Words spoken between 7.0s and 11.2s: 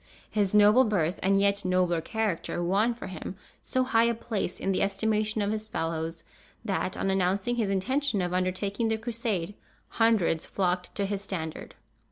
announcing his intention of undertaking the Crusade, hundreds flocked to